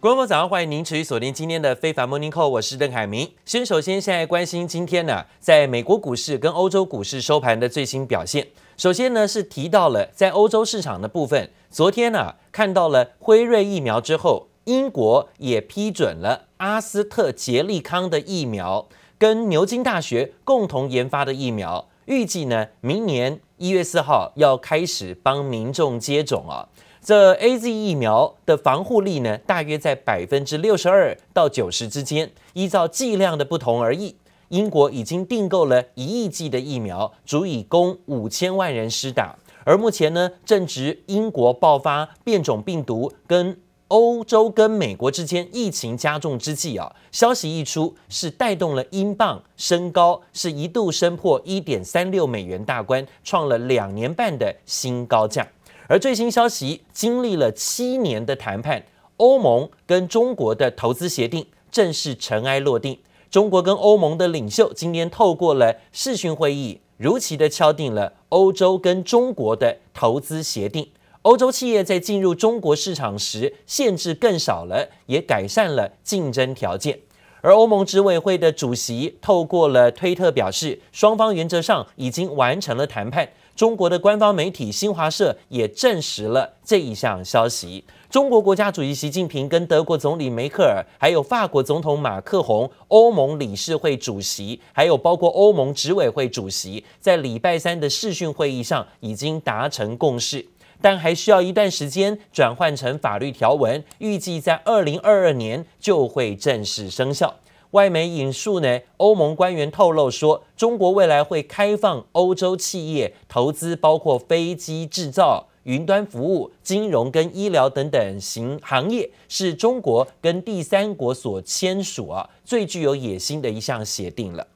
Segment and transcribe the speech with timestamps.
[0.00, 3.28] 观众，早上欢迎您持续锁定今天的非凡 Morning Call，我是邓凯明。
[3.44, 8.46] 先首先现在关心今天呢，在美国股市跟欧洲股市收盘的最新表现。
[8.76, 18.86] 首先呢是提到了在欧洲市场的部分，昨天呢看到了辉瑞疫苗之后，英国也批准了阿斯特捷利康的疫苗，
[19.18, 26.68] 跟牛津大学共同研发的疫苗，预计呢明年一月四号要开始帮民众接种啊。
[27.02, 34.16] 这 A Z 疫苗的防护力呢，大约在百分之六十二到九十之间，依照剂量的不同而异。
[34.48, 39.36] 英国已经订购了一亿剂的疫苗，足以供五千万人施打。
[39.64, 55.46] 而目前呢，正值英国爆发变种病毒，跟欧洲跟美国之间疫情加重之际啊，消息一出，是带动了英镑升高，是一度升破一点三六美元大关，创了两年半的新高价。
[55.88, 58.84] 而最新消息，经历了七年的谈判，
[59.16, 62.98] 欧盟跟中国的投资协定正式尘埃落定。
[63.30, 70.86] 中国跟欧盟的领袖今天透过了视讯会议，如期的敲定了欧洲跟中国的投资协定。
[71.22, 77.00] 欧洲企业在进入中国市场时，限制更少了，也改善了竞争条件。
[77.40, 83.30] 而欧盟执委会的主席透过了推特表示，双方原则上已经完成了谈判。
[83.58, 87.82] 中国的官方媒体新华社也证实了这一项消息。
[88.08, 100.46] 中国国家主席习近平跟德国总理梅克尔，还有法国总统马克宏、欧盟理事会主席，还有包括欧盟执委会主席，在礼拜三的视讯会议上已经达成共识，
[100.80, 107.34] 但还需要一段时间转换成法律条文，预计在二零二二年就会正式生效。
[107.72, 124.46] 外媒引述呢，欧盟官员透露说，中国未来会开放欧洲企业投资，包括飞机制造、云端服务、金融跟医疗等等行行业，是中国跟第三国所签署啊最具有野心的一项协定了。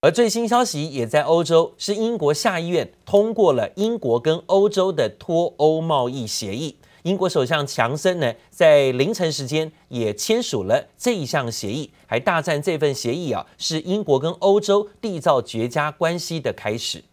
[0.00, 6.76] 而最新消息也在欧洲，是英国下议院通过了英国跟欧洲的脱欧贸易协议。
[7.04, 17.04] 英国首相强森呢，在凌晨时间也签署了这一项协议，还大赞这份协议啊，是英国跟欧洲缔造绝佳关系的开始。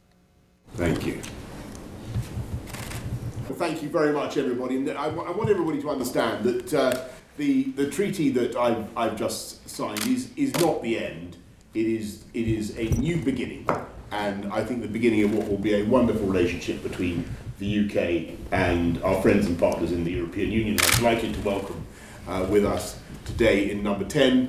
[0.77, 1.15] Thank you.
[3.59, 4.77] Thank you very much, everybody.
[4.77, 6.95] And I, I want everybody to understand that uh,
[7.37, 11.35] the the treaty that I've I've just signed is is not the end.
[11.73, 13.65] It is it is a new beginning,
[14.09, 17.25] and I think the beginning of what will be a wonderful relationship between.
[17.61, 20.77] The UK and our friends and partners in the European Union.
[20.79, 21.85] I'm delighted to welcome
[22.27, 22.95] uh, with us
[23.25, 24.47] today in number 10.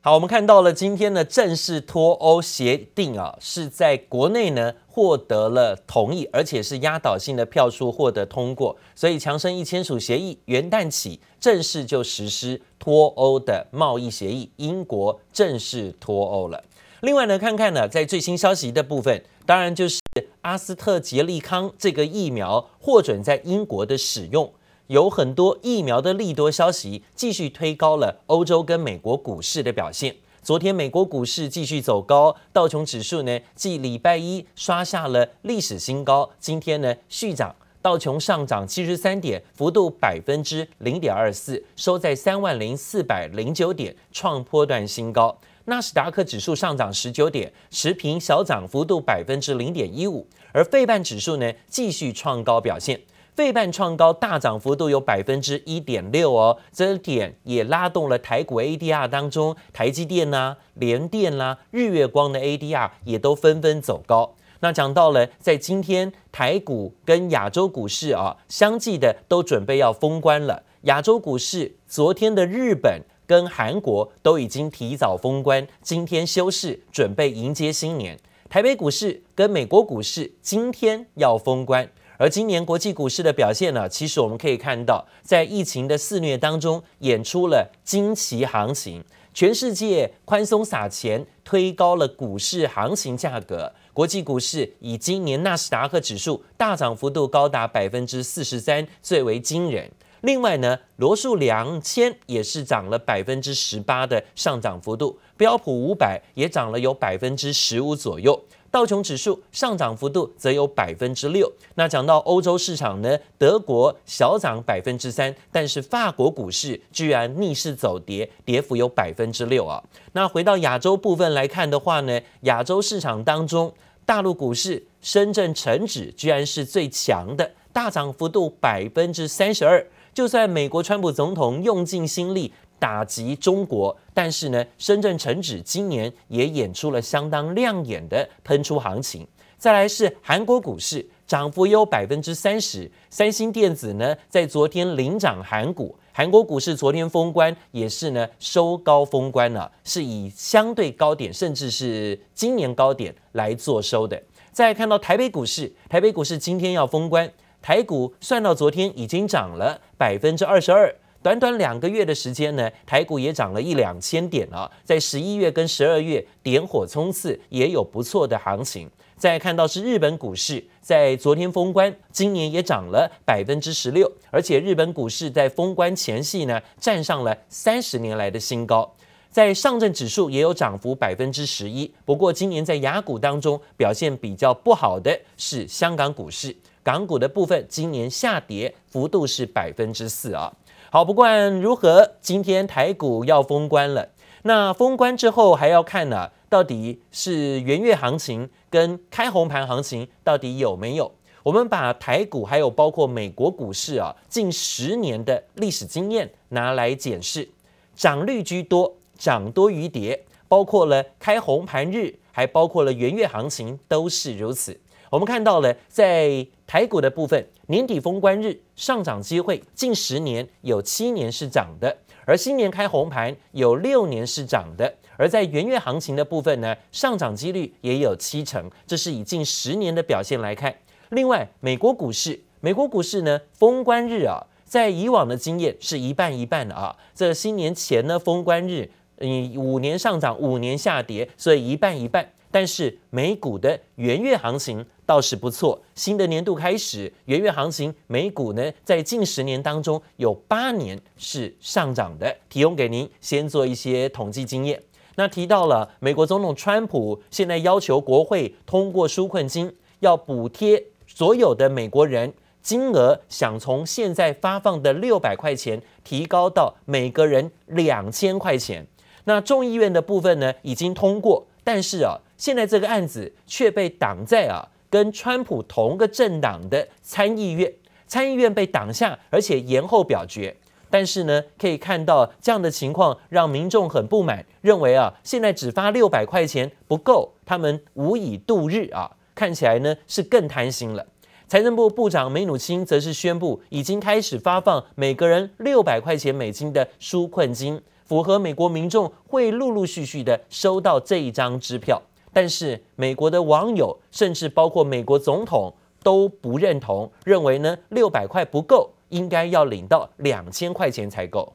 [0.00, 16.62] 好，我们看到了今天的正式脱欧协定啊，是在国内呢获得了同意，而且是压倒性的票数获得通过，所以强生一签署协议，元旦起正式就实施脱欧的贸易协议，英国正式脱欧了。
[17.00, 20.00] 另外呢，看看呢，在最新消息的部分，当然就是
[20.44, 24.52] 阿斯特捷利康这个疫苗获准在英国的使用，
[24.88, 30.16] 有很多疫苗的利多消息，继续推高了欧洲跟美国股市的表现。
[30.42, 45.38] 昨天美国股市继续走高，道琼指数呢，继礼拜一刷下了历史新高，今天呢续涨，道琼上涨七十三点，幅度百分之零点二四，收在三万零四百零九点，创波段新高。
[45.66, 53.00] 纳斯达克指数上涨十九点，持平小涨幅度百分之零点一五，而费半指数呢继续创高表现，
[53.34, 64.34] 费半创高大涨幅度有百分之一点六哦，这点也拉动了台股 ADR 当中，台积电呐、啊、联电啦、日月光的 ADR 也都纷纷走高。
[64.60, 73.00] 那讲到了在今天台股跟亚洲股市啊相继的都准备要封关了，亚洲股市昨天的日本。
[73.26, 78.18] 跟韩国都已经提早封关，今天休市，准备迎接新年。
[78.48, 89.02] 台北股市跟美国股市今天要封关，而今年国际股市的表现呢，其实我们可以看到，在疫情的肆虐当中，演出了惊奇行情。
[89.32, 93.72] 全世界宽松撒钱，推高了股市行情价格。
[93.92, 99.90] 国际股市以今年纳斯达克指数大涨幅度高达百分之四十三，最为惊人。
[100.24, 111.52] 另外呢，罗素两千也是涨了百分之十八的上涨幅度，标普五百也涨了有百分之十五左右，道琼指数上涨幅度则有百分之六。
[111.74, 119.84] 那讲到欧洲市场呢，德国小涨百分之三，但是法国股市居然逆势走跌，跌幅有百分之六啊。
[120.12, 123.70] 那回到亚洲部分来看的话呢，亚洲市场当中，
[124.06, 129.86] 大陆股市深圳成指居然是最强的，大涨幅度百分之三十二。
[130.14, 139.26] 就算美国川普总统用尽心力打击中国，但是呢，深圳成指今年也演出了相当亮眼的喷出行情。
[139.58, 145.96] 再来是韩国股市，涨幅有百分之三十，三星电子呢在昨天领涨韩股。
[146.12, 154.22] 韩国股市昨天封关也是呢收高封关了，是以相对高点，甚至是今年高点来做收的。
[154.52, 157.28] 再看到台北股市，台北股市今天要封关，
[157.64, 168.90] 台股算到昨天已经涨了百分之二十二，短短两个月的时间呢，台股也涨了一两千点啊，在十一月跟十二月点火冲刺，也有不错的行情。
[169.16, 178.94] 再看到是日本股市，在昨天封关，今年也涨了百分之十六，而且日本股市在封关前夕呢，站上了三十年来的新高。
[179.30, 190.52] 在上证指数也有涨幅百分之十一，不过今年在雅股当中表现比较不好的是香港股市，港股的部分今年下跌幅度是百分之四啊。
[190.90, 194.10] 好，不管如何，今天台股要封关了，
[194.42, 201.10] 那封关之后还要看呢、到底是元月行情跟开红盘行情到底有没有？
[201.42, 207.48] 我们把台股还有包括美国股市啊近十年的历史经验拿来检视，
[207.96, 214.78] 涨率居多，涨多于跌，包括了开红盘日，还包括了元月行情都是如此。
[215.10, 221.96] 我们看到了在台股的部分，年底封关日上涨机会近十年有七年是涨的，
[222.26, 224.94] 而新年开红盘有六年是涨的。
[225.16, 230.74] 而在元月行情的部分呢，上涨几率也有七成，这是以近十年的表现来看。
[231.10, 236.96] 另外，美国股市，美国股市呢，封关日啊，在以往的经验是一半一半的啊。
[237.14, 242.32] 这新年前呢，封关日，嗯，五年上涨，五年下跌，所以一半一半。
[242.50, 254.82] 但是美股的元月行情倒是不错，新的年度开始，元月行情美股呢，在近十年当中有八年是上涨的，提供给您先做一些统计经验。
[255.16, 268.86] 那提到了美国总统川普现在要求国会通过纾困金，要补贴所有的美国人，金额想从现在发放的六百块钱提高到每个人两千块钱。
[269.24, 277.68] 那众议院的部分呢，已经通过，但是啊，现在这个案子却被挡在啊跟川普同个政党的参议院，
[278.06, 280.56] 参议院被挡下，而且延后表决。
[280.88, 291.04] 但是呢，可以看到这样的情况让民众很不满，认为啊，现在只发六百块钱不够，他们无以度日啊，看起来呢是更贪心了。
[291.48, 302.00] 财政部部长梅努钦则是宣布，已经开始发放每个人六百块钱美金的纾困金，符合美国民众会陆陆续续的收到这一张支票。
[302.34, 308.90] 但是美国的网友，甚至包括美国总统都不认同，认为呢六百块不够。
[309.10, 311.54] 应该要领到两千块钱才够。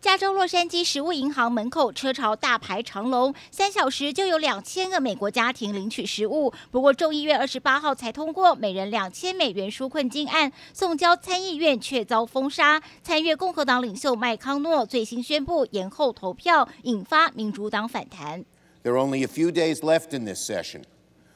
[0.00, 6.52] 加州洛杉矶食物银行门口车潮大排长龙，三小时就有两千个美国家庭领取食物。
[6.70, 12.80] 不过众议院二十八号才通过每人两千美元纾困金案，送交参议院却遭封杀。
[13.02, 18.44] 参议共和党领袖麦康诺最新宣布延后投票，引发民主党反弹。
[18.86, 20.86] There are only a few days left in this session.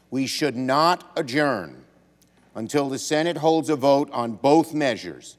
[0.09, 1.83] We should not adjourn.
[2.55, 5.37] Until the Senate holds a vote on both measures,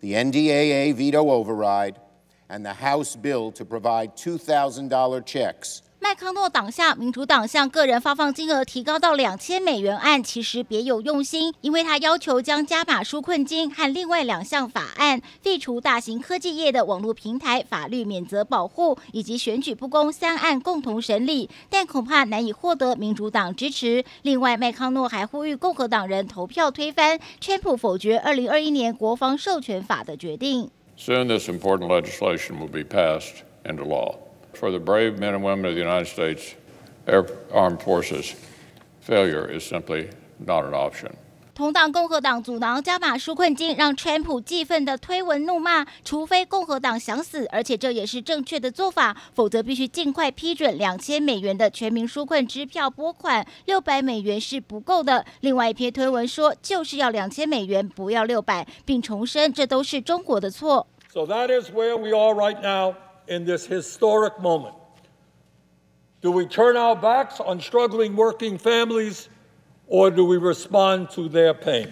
[0.00, 2.00] the NDAA veto override
[2.48, 24.04] and the House bill to provide $2,000 checks 麦康诺党下民主党向个人发放金额提高到两千美元案，其实别有用心，因为他要求将加码纾困金和另外两项法案废除大型科技业的网络平台法律免责保护以及选举不公三案共同审理，但恐怕难以获得民主党支持。
[24.22, 30.68] 另外，麦康诺还呼吁共和党人投票推翻川普否决二零二一年国防授权法的决定。
[30.98, 34.16] Soon this important legislation will be passed into law.
[34.54, 36.54] For the brave men and women of the United States
[37.06, 38.34] Air Armed Forces,
[39.00, 41.10] failure is simply not an option.
[41.54, 55.26] 同党共和党阻挠加码纾困金，让川普气愤的推文怒骂：除非共和党想死，而且这也是正确的做法，否则必须尽快批准两千美元的全民纾困支票拨款，六百美元是不够的。
[55.40, 60.86] 另外一篇推文说，就是要两千美元，不要六百，并重申这都是中国的错。
[61.12, 62.94] So that is where we are right now.
[63.28, 64.74] In this historic moment,
[66.20, 69.28] do we turn our backs on struggling working families,
[69.86, 71.88] or do we respond to their pain?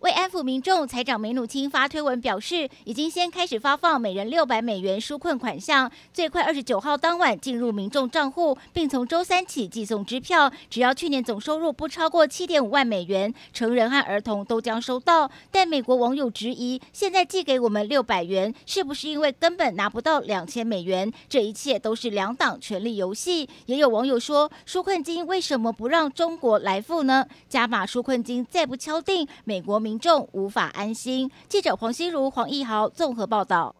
[0.00, 10.50] 为安抚民众，财长梅努钦发推文表示，已经先开始发放每人六百美元纾困款项，最快二十九号当晚进入民众账户，并从周三起寄送支票。
[10.70, 15.30] 只要去年总收入不超过七点五万美元，成人和儿童都将收到。
[15.50, 21.12] 但美国网友质疑，现在寄给我们六百元，是不是因为根本拿不到两千美元？
[21.28, 23.46] 这一切都是两党权力游戏。
[23.66, 27.26] 也有网友说，纾困金为什么不让中国来付呢？
[27.50, 31.28] 加码纾困金再不敲定，美国民民众无法安心。
[31.48, 33.74] 记者黄心如、黄义豪综合报道。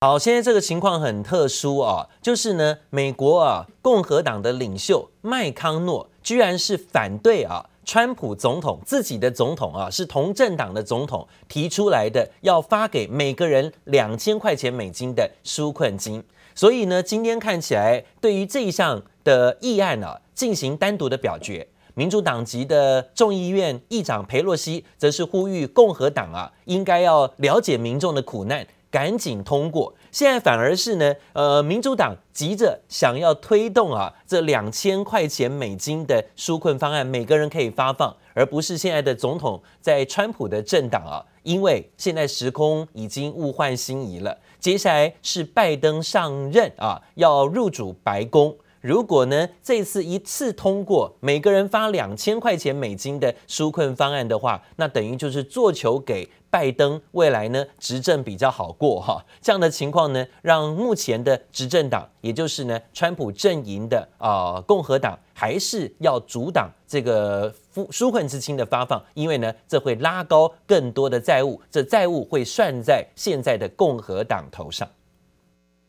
[0.00, 16.22] 好，现在这个情况很特殊啊，就是呢，美国啊，共和党的领袖麦康诺居然是反对啊，川普总统自己的总统啊，是同政党的总统提出来的，要发给每个人两千块钱美金的纾困金。
[16.54, 21.66] 所以呢，今天看起来对于这一项的议案呢、啊，进行单独的表决。
[21.94, 29.94] 民主党籍的众议院议长裴洛西则是呼吁共和党啊，应该要了解民众的苦难，赶紧通过。
[30.10, 48.56] 现在反而是呢，呃，民主党急着想要推动啊，这两千块钱美金的纾困方案，每个人可以发放，而不是现在的总统在川普的政党啊，因为现在时空已经物换星移了，接下来是拜登上任啊，要入主白宫。
[48.84, 59.24] 如果呢，这次一次通过每个人发两千块钱美金的纾困方案的话，那等于就是做球给拜登，未来呢执政比较好过哈。
[59.40, 74.86] 这样的情况呢，让目前的执政党，也就是呢川普阵营的啊、共和党，还是要阻挡这个纾纾困资金的发放，因为呢这会拉高更多的债务，这债务会算在现在的共和党头上。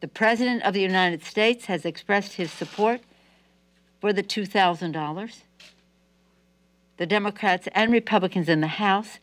[0.05, 3.01] The President of the United States has expressed his support
[3.99, 5.41] for the $2,000.
[6.97, 9.17] The Democrats and Republicans in the House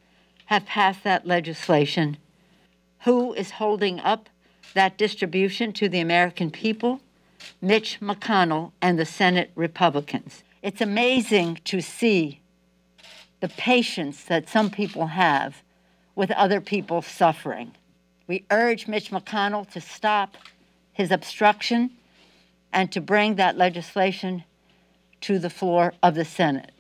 [0.47, 2.17] have passed that legislation.
[3.05, 4.29] Who is holding up
[4.75, 7.01] that distribution to the American people?
[7.61, 10.43] Mitch McConnell and the Senate Republicans.
[10.63, 12.41] It's amazing to see
[13.39, 15.63] the patience that some people have
[16.17, 17.71] with other people suffering.
[18.27, 20.37] We urge Mitch McConnell to stop
[20.97, 21.91] his obstruction
[22.71, 24.43] and to bring that legislation
[25.21, 26.71] to the floor of the Senate.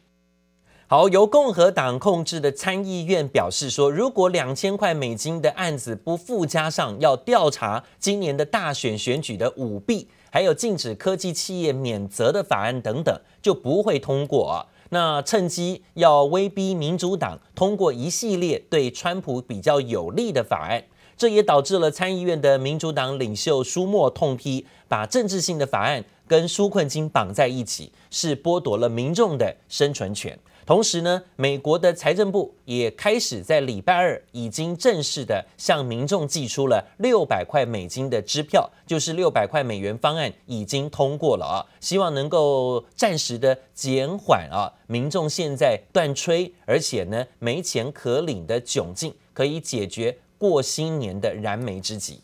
[0.86, 14.66] 好，由共和党控制的参议院表示说，如果两千块美金的案子不附加上要调查今年的大选选举的舞弊，还有禁止科技企业免责的法案等等，就不会通过。
[14.90, 20.84] 那趁机要威逼民主党通过一系列对川普比较有利的法案。
[21.16, 30.38] 这也导致了参议院的民主党领袖舒默痛批，把政治性的法案跟纾困金绑在一起，是剥夺了民众的生存权。
[30.64, 50.16] 同时呢，美国的财政部也开始在礼拜二已经正式的向民众寄出了六百块美金的支票，就是六百块美元方案已经通过了啊，希望能够暂时的减缓啊民众现在断炊，而且呢没钱可领的窘境，可以解决。
[50.42, 52.20] 过新年的燃眉之急。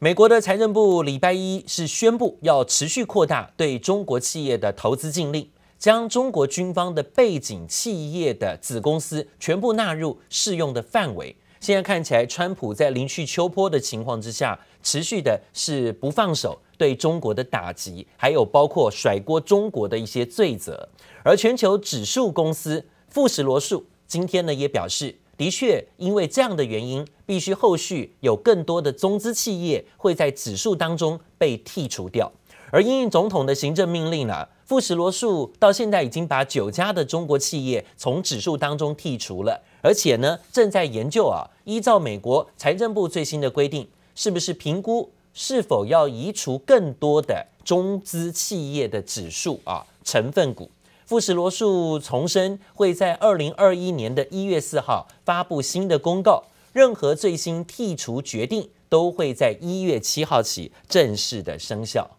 [0.00, 5.48] 美国的财政部礼拜一是宣布要持续扩大对中国企业的投资禁令，
[5.78, 11.36] 将中国军方的背景企业的子公司全部纳入适用的范围。
[11.60, 20.88] 现在看起来，川普在临去秋波的情况之下，持续的是不放手对中国的打击，还有包括甩锅中国的一些罪责。
[21.22, 25.14] 而全球指数公司富时罗素今天呢也表示。
[25.40, 32.30] 的确，因为这样的原因，必须后续有更多的中资企业会在指数当中被剔除掉。
[32.70, 50.70] 而因应总统的行政命令呢，富时罗素到现在已经把九家的中国企业从指数当中剔除了，而且呢，正在研究啊，依照美国财政部最新的规定，是不是评估是否要移除更多的中资企业的指数啊成分股。
[51.10, 62.16] 富时罗素重申，会在二零二一年的一月四号发布新的公告，任何最新剔除决定都会在一月七号起正式的生效。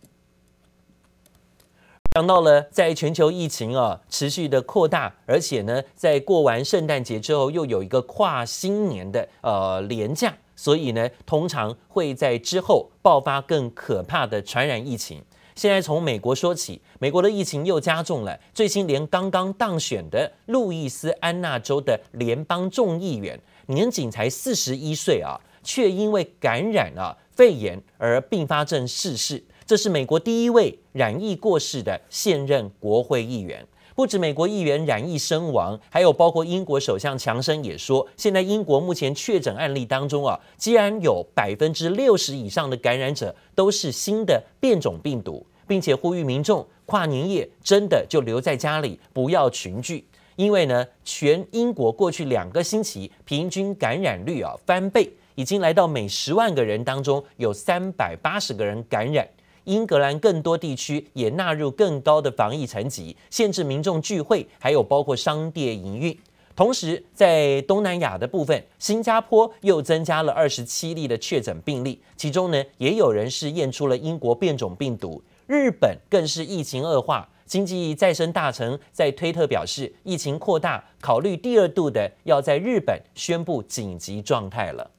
[2.14, 15.24] 讲到了在全球疫情啊持续的扩大，而且呢，在过完圣诞节之后又有一个跨新年的呃连假，所以呢，通常会在之后爆发更可怕的传染疫情。
[15.56, 18.40] 现在从美国说起，美国的疫情又加重了。
[18.54, 29.44] 最新连刚刚当选的路易斯安那州的联邦众议员，年仅才四十一岁啊，却因为感染了肺炎而并发症逝世。
[29.66, 33.66] 这是美国第一位染疫过世的现任国会议员。
[33.96, 50.06] 不止美国议员染疫身亡，还有包括英国首相强生也说，现在英国目前确诊案例当中啊，既然有百分之六十以上的感染者都是新的变种病毒，并且呼吁民众跨年夜真的就留在家里，不要群聚，
[50.38, 59.28] 因为呢，全英国过去两个星期平均感染率啊翻倍，已经来到每十万个人当中有三百八十个人感染。
[59.66, 66.18] 英格兰更多地区也纳入更高的防疫层级，限制民众聚会，还有包括商店营运。
[66.54, 75.24] 同时，在东南亚的部分，新加坡又增加了二十七例的确诊病例，其中呢，也有人是验出了英国变种病毒。
[75.48, 84.92] 日本更是疫情恶化，经济再生大臣在推特表示，疫情扩大，考虑第二度的要在日本宣布紧急状态了。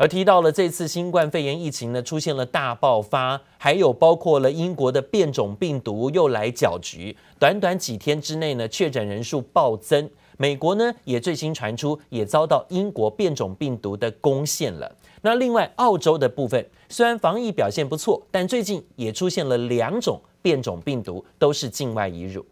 [0.00, 10.08] 而提到了这次新冠肺炎疫情呢，出现了大爆发，还有包括了英国的变种病毒又来搅局，短短几天之内呢，确诊人数暴增。
[10.38, 14.90] 美国呢也最新传出也遭到英国变种病毒的攻陷了。
[15.20, 22.42] 那另外澳洲的部分，虽然防疫表现不错，但最近也出现了两种变种病毒，都是境外移入。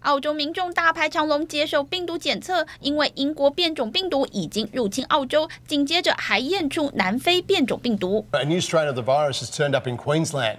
[0.00, 8.24] 澳洲民众大排长龙接受病毒检测，因为英国变种病毒已经入侵澳洲，紧接着还验出南非变种病毒。
[8.30, 10.56] A new strain of the virus has turned up in Queensland.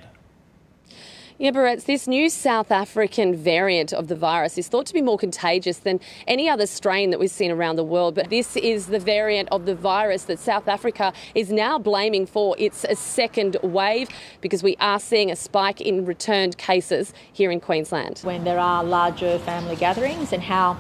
[1.42, 5.18] Yeah, Barretts, this new South African variant of the virus is thought to be more
[5.18, 8.14] contagious than any other strain that we've seen around the world.
[8.14, 12.56] But this is the variant of the virus that South Africa is now blaming for
[12.60, 14.10] its second wave
[14.42, 18.20] because we are seeing a spike in returned cases here in Queensland.
[18.20, 20.78] When there are larger family gatherings and how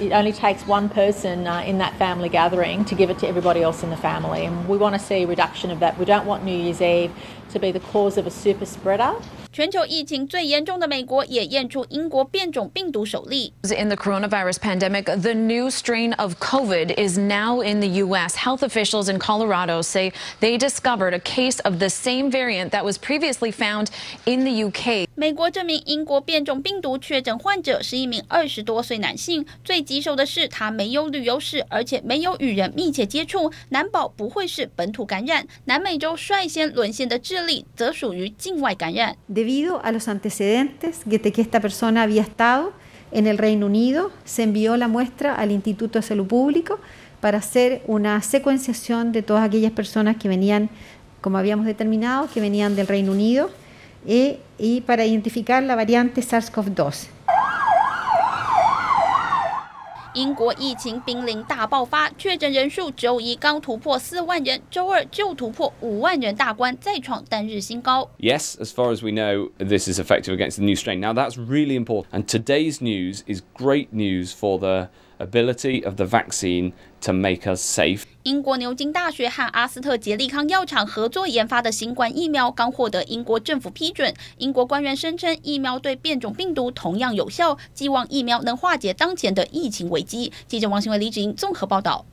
[0.00, 3.62] it only takes one person uh, in that family gathering to give it to everybody
[3.62, 4.46] else in the family.
[4.46, 5.98] And we want to see a reduction of that.
[5.98, 7.12] We don't want New Year's Eve
[7.53, 9.13] to be the cause of a super spreader.
[9.51, 13.53] 全球疫情最严重的美国也验出英国变种病毒首例。
[13.63, 18.35] In the coronavirus pandemic, the new strain of COVID is now in the U.S.
[18.35, 22.97] Health officials in Colorado say they discovered a case of the same variant that was
[22.97, 23.87] previously found
[24.25, 25.07] in the U.K.
[25.15, 35.47] 美国这名英国变种病毒确诊患者是一名二十多岁男性，最棘手的是他没有旅游史，而且没有与人密切接触，难保不会是本土感染。
[35.63, 39.15] 南美洲率先沦陷的智 利则属于境外感染。
[39.27, 42.73] Debido a los antecedentes de que esta persona había estado
[43.11, 46.79] en el Reino Unido, se envió la muestra al Instituto de Salud Público
[47.21, 50.69] para hacer una secuenciación de todas aquellas personas que venían,
[51.21, 53.49] como habíamos determinado, que venían del Reino Unido
[54.05, 57.07] y, y para identificar la variante SARS-CoV-2.
[60.14, 68.10] 英国疫情濒临大爆发，确诊人数周一刚突破四万人，周二就突破五万人大关，再创单日新高。
[68.18, 71.00] Yes, as far as we know, this is effective against the new strain.
[71.00, 72.06] Now that's really important.
[72.12, 74.88] And today's news is great news for the
[75.20, 78.02] ability of the vaccine to make us safe.
[78.24, 84.12] 英国牛津大学和阿斯特捷利康药厂合作研发的新冠疫苗刚获得英国政府批准。
[84.38, 90.32] 英国官员声称，疫苗对变种病毒同样有效，寄望疫苗能化解当前的疫情危机。
[90.48, 92.04] 记者王新伟、李芷英综合报道。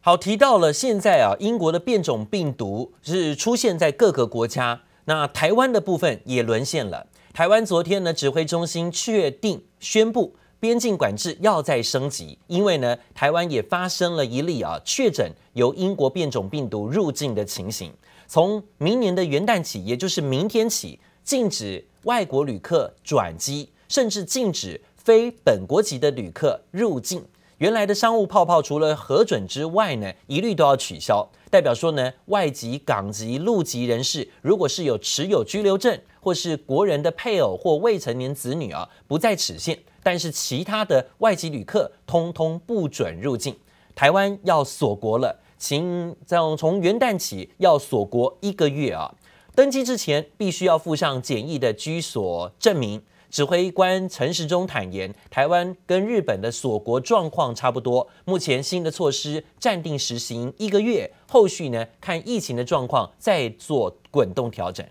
[0.00, 7.06] 好，提到了现在啊，英国的变种病毒是出现在各个国家，那台湾的部分也沦陷了。
[7.32, 10.34] 台湾昨天呢，指挥中心确定宣布。
[10.62, 17.92] 边境管制要再升级，因为呢，台湾也发生了一例啊确诊由英国变种病毒入境的情形。
[18.28, 27.24] 从明年的元旦起，也就是明天起，禁止外国旅客转机，甚至禁止非本国籍的旅客入境。
[27.58, 31.28] 原来的商务泡泡除了核准之外呢，一律都要取消。
[31.50, 39.76] 代表说呢，外籍、港籍、陆籍人士，如果是有持有居留证或是国人的配偶或未成年子女啊，不在此限。
[40.02, 43.56] 但是其他的外籍旅客通通不准入境，
[43.94, 49.14] 台湾要锁国了，请从从元旦起要锁国一个月啊！
[49.54, 53.02] 登机之前必须要附上检疫的居所证明。
[53.30, 64.86] 指挥官陈时中坦言，台湾跟日本的锁国状况差不多，目前新的措施暂定实行一个月，后续呢看疫情的状况再做滚动调整。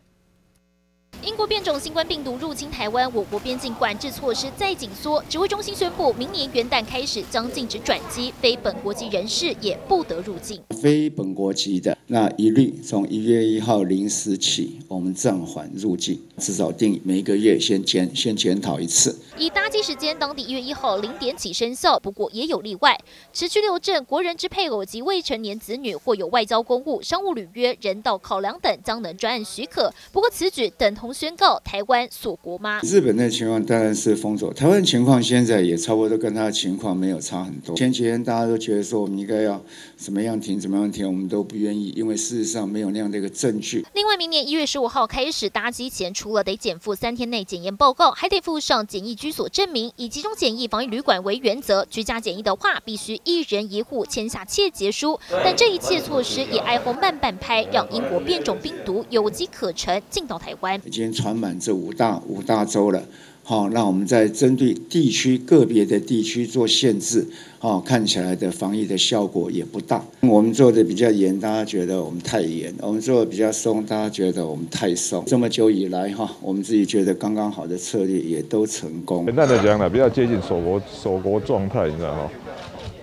[1.24, 5.24] 英国变种新冠病毒入侵台湾，我国边境管制措施再紧缩。
[5.30, 10.60] 指挥中心宣布，明年元旦开始将禁止转机，非本国籍人士也不得入境。
[10.82, 19.16] 非本国籍的那一律从一月一号零时起，我们暂缓入境，至少定每个月先检先检讨一次。
[19.38, 23.00] 以搭机时间当地一月一号零点起生效，不过也有例外。
[23.32, 29.94] 持居留证、国人之配偶及未成年子女或有外交公务、商务履约、人道考量等，将能专案许可。
[30.12, 32.80] 不过此举等同宣告台湾锁国吗？
[32.84, 37.76] 日本的情况当然是封锁，台湾情况现在也差不多跟他的情况没有差很多。
[37.76, 39.62] 前几天大家都觉得说我们应该要
[39.98, 43.86] 怎么样停，怎么样停，我们都不愿意，因为事实上没有那样的一个证据。
[43.94, 51.86] 另外，明年一月十五号开始搭机前，除了得减负三天内检验报告，还得附上检疫居所证明，以集中检疫防疫旅馆为原则。
[51.90, 55.20] 居家检疫的话，必须一人一户签下切结书。
[55.44, 60.80] 但这一切措施也挨红慢半拍，让英国变种病毒有机可乘进到台湾。
[61.02, 63.02] 已经传满这五大五大洲了。
[63.44, 67.26] 好，那我们在针对地区个别的地区做限制，
[67.60, 70.06] 哦，看起来的防疫的效果也不大。
[70.22, 75.24] 我们做的比较严，大家觉得我们太严；我们做的比较松，大家觉得我们太松。
[75.26, 79.26] 这么久以来，哈，我们自己觉得刚刚好的策略也都成功。
[79.26, 82.30] 简单的讲呢，比较接近锁国锁国状态，你知道吗？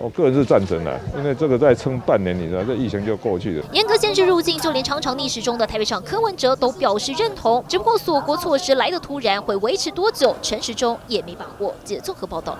[0.00, 3.66] 我个人是赞成的，因为这个再撑半年，你知道，这疫情就过去了。
[3.72, 7.64] 严格限制入境，就连常常逆时钟的台北上柯文哲都表示认同。
[7.66, 10.36] 只不过锁国措施来得突然，会维持多久？
[10.40, 11.74] 陈时中也没把握。
[11.82, 12.56] 记者综合报道。